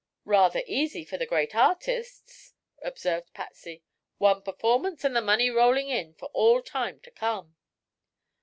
"Rather 0.25 0.63
easy 0.65 1.05
for 1.05 1.17
the 1.17 1.27
great 1.27 1.53
artists!" 1.53 2.55
observed 2.81 3.31
Patsy. 3.35 3.83
"One 4.17 4.41
performance 4.41 5.03
and 5.03 5.15
the 5.15 5.21
money 5.21 5.51
rolling 5.51 5.89
in 5.89 6.15
for 6.15 6.29
all 6.29 6.63
time 6.63 6.99
to 7.01 7.11
come." 7.11 7.55